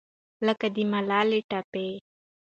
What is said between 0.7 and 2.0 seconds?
د ملالې ټپه